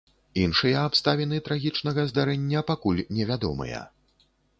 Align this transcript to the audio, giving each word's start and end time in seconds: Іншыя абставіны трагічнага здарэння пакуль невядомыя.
Іншыя 0.43 0.77
абставіны 0.91 1.37
трагічнага 1.47 2.05
здарэння 2.11 2.63
пакуль 2.71 3.03
невядомыя. 3.19 3.83